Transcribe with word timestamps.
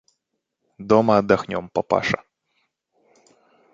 Дома 0.89 1.17
отдохнем, 1.19 1.69
папаша. 1.69 2.19